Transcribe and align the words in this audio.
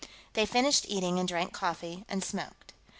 They 0.33 0.47
finished 0.47 0.87
eating, 0.89 1.19
and 1.19 1.29
drank 1.29 1.53
coffee, 1.53 2.05
and 2.09 2.23
smoked. 2.23 2.73